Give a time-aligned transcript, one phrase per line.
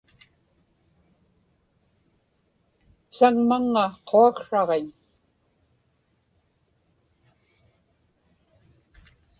[3.17, 4.87] saŋmaŋŋa quaksraġiñ